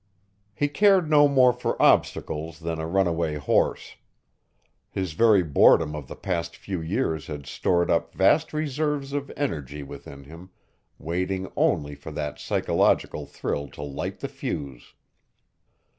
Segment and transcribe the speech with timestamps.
[0.55, 3.97] He cared no more for obstacles than a runaway horse.
[4.89, 9.83] His very boredom of the past few years had stored up vast reserves of energy
[9.83, 10.49] within him,
[10.97, 14.95] waiting only for that psychological thrill to light the fuse.